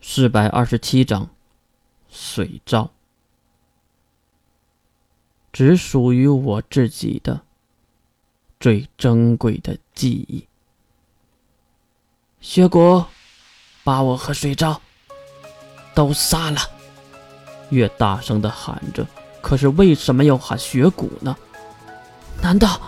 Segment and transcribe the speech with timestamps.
[0.00, 1.28] 四百二十七章，
[2.08, 2.90] 水照，
[5.52, 7.40] 只属于我自己的
[8.60, 10.46] 最珍贵的记忆。
[12.40, 13.04] 雪谷，
[13.82, 14.80] 把我和水照
[15.94, 16.60] 都杀了！
[17.70, 19.04] 月大声的喊着，
[19.40, 21.36] 可是为什么要喊雪谷呢？
[22.40, 22.80] 难道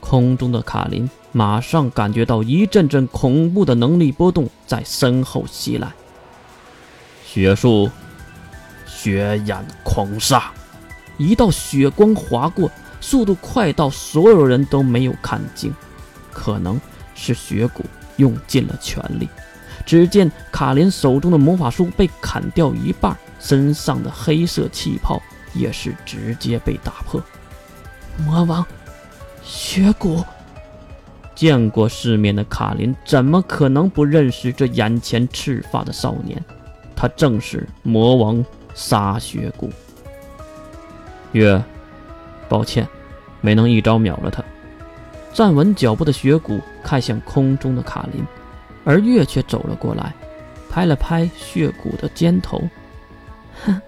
[0.00, 5.90] 空中的卡林马上感觉到一阵阵恐怖的能力波动在身后袭来？
[7.32, 7.88] 血术，
[8.84, 10.50] 血眼狂杀，
[11.16, 12.68] 一道血光划过，
[13.00, 15.72] 速度快到所有人都没有看清，
[16.32, 16.80] 可能
[17.14, 17.84] 是血骨
[18.16, 19.28] 用尽了全力。
[19.86, 25.22] 只见卡林手中的魔法书被砍掉一半，身上的黑色气泡
[25.54, 27.22] 也是直接被打破。
[28.16, 28.66] 魔王，
[29.44, 30.24] 血骨，
[31.36, 36.42] 见过世面的卡林怎么可能不认识这眼前赤发的少年？
[37.00, 39.70] 他正是魔王沙雪谷。
[41.32, 41.64] 月，
[42.46, 42.86] 抱歉，
[43.40, 44.44] 没能一招秒了他。
[45.32, 48.22] 站稳脚步的雪谷看向空中的卡林，
[48.84, 50.12] 而月却走了过来，
[50.68, 52.60] 拍了拍血谷的肩头。
[53.64, 53.80] 哼，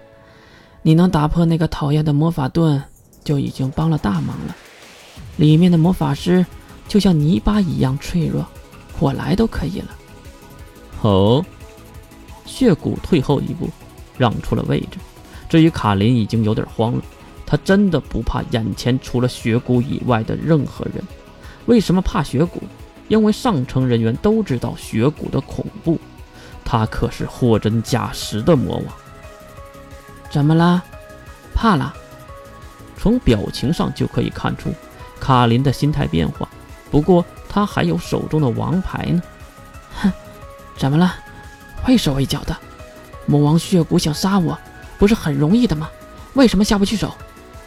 [0.81, 2.81] 你能打破那个讨厌的魔法盾，
[3.23, 4.55] 就已经帮了大忙了。
[5.37, 6.43] 里面的魔法师
[6.87, 8.43] 就像泥巴一样脆弱，
[8.97, 9.89] 我来都可以了。
[11.03, 11.45] 哦。
[12.53, 13.67] 血骨退后一步，
[14.15, 14.99] 让出了位置。
[15.49, 17.03] 至于卡林，已经有点慌了。
[17.47, 21.03] 他真的不怕眼前除了血骨以外的任何人。
[21.65, 22.61] 为什么怕血骨？
[23.07, 25.99] 因为上层人员都知道血骨的恐怖。
[26.63, 28.85] 他可是货真价实的魔王。
[30.29, 30.83] 怎么了？
[31.55, 31.91] 怕了？
[32.97, 34.71] 从表情上就可以看出
[35.19, 36.47] 卡林的心态变化。
[36.91, 39.21] 不过他还有手中的王牌呢。
[39.95, 40.11] 哼，
[40.77, 41.15] 怎么了？
[41.87, 42.55] 畏手畏脚的，
[43.25, 44.57] 魔王血骨想杀我，
[44.97, 45.89] 不是很容易的吗？
[46.33, 47.13] 为什么下不去手？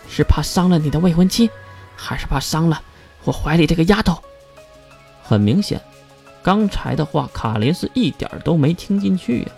[0.09, 1.50] 是怕伤了你的未婚妻，
[1.95, 2.81] 还是怕伤了
[3.25, 4.16] 我怀里这个丫头？
[5.22, 5.81] 很明显，
[6.43, 9.49] 刚才的话卡林是一点都没听进去呀。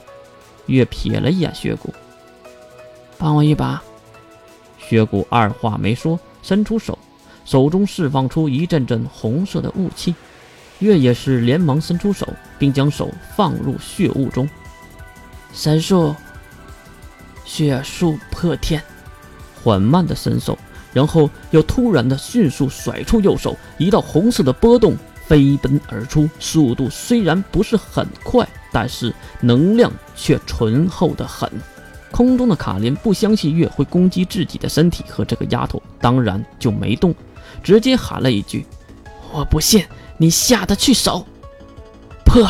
[0.67, 1.95] 月瞥了一眼血骨，
[3.17, 3.83] 帮我一把。
[4.79, 6.99] 血骨二话没说，伸出手，
[7.45, 10.15] 手中释放出一阵阵红色的雾气。
[10.81, 12.27] 月也是连忙伸出手，
[12.59, 14.49] 并将手放入血雾中。
[15.53, 16.15] 神术，
[17.45, 18.83] 血术破天，
[19.63, 20.57] 缓慢的伸手，
[20.93, 24.97] 然后又突然的迅速甩出右手，一道红色的波动
[25.27, 31.51] 飞奔而出，速度虽然不是很快，但是能量却醇厚的很。
[32.11, 37.15] 空中的卡林不相信月会攻击自己的身体和这个丫头，当然就没动，
[37.63, 38.65] 直接喊了一句
[39.33, 39.85] ：“我不信。”
[40.19, 41.25] 你下得去手？
[42.25, 42.47] 破！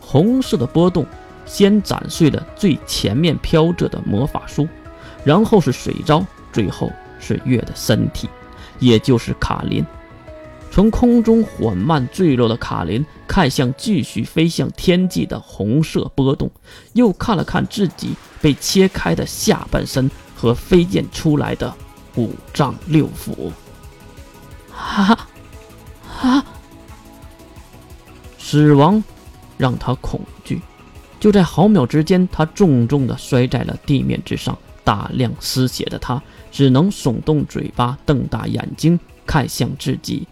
[0.00, 1.06] 红色的波动
[1.46, 4.68] 先斩碎了最前面飘着的魔法书，
[5.24, 6.22] 然后是水招，
[6.52, 8.28] 最后是月的身体，
[8.78, 9.82] 也就是卡琳。
[10.70, 16.50] 从空中缓慢坠落的卡琳看向继续飞向天际的红色波动，
[16.94, 21.74] 又看了看自己被切开的下半身和飞溅出来的
[22.16, 23.50] 五脏六腑。
[24.74, 25.28] 啊
[26.20, 26.44] 啊！
[28.52, 29.02] 死亡
[29.56, 30.60] 让他恐惧，
[31.18, 34.54] 就在毫秒之间，他重重地摔在了地面之上。
[34.84, 40.28] 大量失血的他只能耸动嘴巴，瞪大眼睛看向自己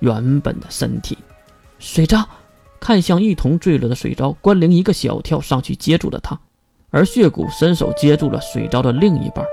[0.00, 1.18] 原本的身体。
[1.78, 2.26] 水招
[2.80, 6.40] 看向一同坠落的水招，关灵一个小跳上去接住了他，
[6.88, 9.44] 而血骨伸手接住了水招的另一半。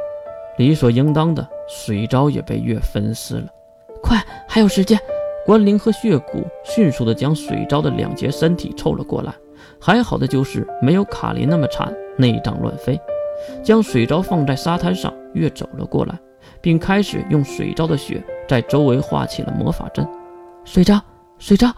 [0.57, 3.47] 理所应当的，水招也被月分尸了。
[4.01, 4.97] 快，还有时间！
[5.45, 9.31] 关灵和血骨迅速地将水昭的两截身体凑了过来，
[9.79, 12.99] 还好的就是没有卡林那么惨，内脏乱飞。
[13.61, 16.17] 将水昭放在沙滩上，越走了过来，
[16.61, 20.07] 并开始用水昭的血在周围画起了魔法阵。
[20.63, 20.99] 水昭，
[21.37, 21.71] 水昭，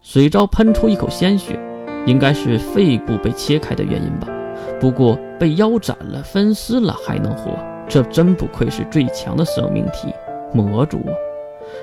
[0.00, 1.60] 水昭喷出一口鲜血，
[2.06, 4.26] 应该是肺部被切开的原因吧。
[4.80, 7.50] 不过被腰斩了、分尸了还能活，
[7.86, 10.08] 这真不愧是最强的生命体
[10.54, 11.00] 魔族。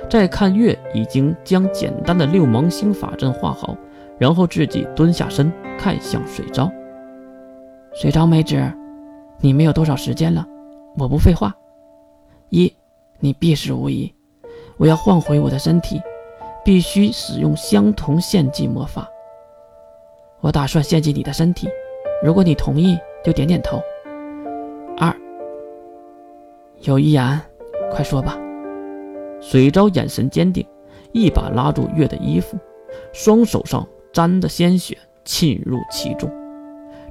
[0.09, 3.75] 再看月，已经将简单的六芒星法阵画好，
[4.17, 6.69] 然后自己蹲下身看向水昭。
[7.93, 8.71] 水昭妹纸，
[9.39, 10.45] 你没有多少时间了，
[10.97, 11.55] 我不废话。
[12.49, 12.73] 一，
[13.19, 14.13] 你必死无疑。
[14.77, 16.01] 我要换回我的身体，
[16.65, 19.07] 必须使用相同献祭魔法。
[20.39, 21.69] 我打算献祭你的身体，
[22.23, 23.81] 如果你同意，就点点头。
[24.97, 25.15] 二，
[26.81, 27.39] 有遗言，
[27.91, 28.37] 快说吧。
[29.41, 30.65] 水昭眼神坚定，
[31.11, 32.57] 一把拉住月的衣服，
[33.11, 36.31] 双手上沾的鲜血浸入其中。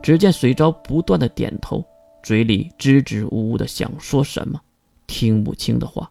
[0.00, 1.84] 只见水昭不断的点头，
[2.22, 4.58] 嘴里支支吾吾的想说什么，
[5.06, 6.10] 听不清的话。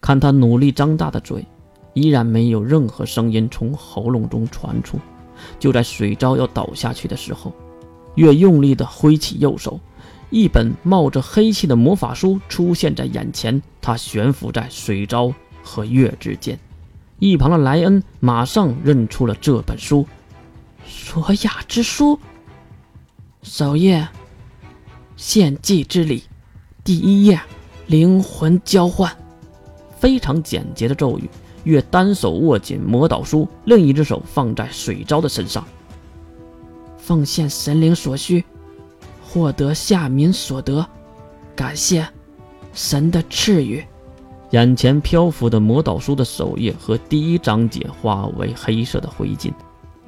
[0.00, 1.46] 看他努力张大的嘴，
[1.92, 4.98] 依然没有任何声音从喉咙中传出。
[5.58, 7.52] 就在水昭要倒下去的时候，
[8.16, 9.78] 月用力的挥起右手，
[10.30, 15.32] 一本冒着黑气的魔法书出现在眼前，它悬浮在水昭
[15.62, 16.58] 和月之间。
[17.18, 20.04] 一旁的莱恩马上认出了这本书，
[20.86, 22.16] 《索雅之书》。
[23.42, 24.08] 首页，
[25.16, 26.24] 献祭之礼，
[26.82, 27.40] 第一页，
[27.86, 29.16] 灵魂交换。
[29.98, 31.30] 非常简洁的咒语。
[31.64, 35.64] 月单手握紧魔导书，另一只手放在水昭的身上。
[36.98, 38.44] 奉献神灵所需，
[39.24, 40.84] 获得下民所得。
[41.54, 42.04] 感谢
[42.72, 43.84] 神的赐予。
[44.52, 49.50] 眼前漂浮的魔导书的首页和第一章节化为黑色的灰烬，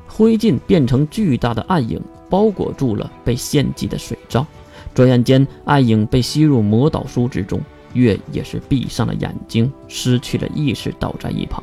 [0.06, 1.98] 灰烬变成巨大的暗影，
[2.28, 4.46] 包裹住了被献祭的水罩。
[4.94, 7.58] 转眼间，暗影被吸入魔导书之中。
[7.94, 11.62] 月也是闭上了眼睛，失去了意识，倒在一旁。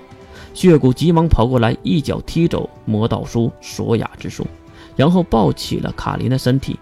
[0.56, 4.48] 血骨急忙跑过来，一脚踢走魔导书索雅之书，
[4.96, 6.80] 然后抱起了卡琳的身体。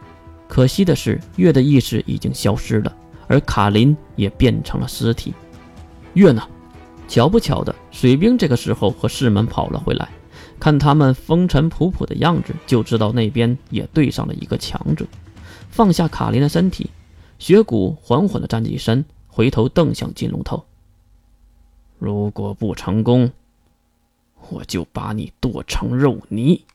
[0.47, 2.95] 可惜的是，月的意识已经消失了，
[3.27, 5.33] 而卡琳也变成了尸体。
[6.19, 6.45] 月呢？
[7.07, 10.09] 巧不巧的，水兵这个时候和士们跑了回来，
[10.59, 15.05] 看他们风尘仆仆的样子，就知道那边也对上了一个强者。
[15.69, 16.89] 放下卡琳的身体，
[17.39, 19.05] 雪谷缓缓地站起身。
[19.31, 20.65] 回头瞪向金龙头。
[21.97, 23.31] 如果不成功，
[24.49, 26.65] 我就把你剁成肉泥。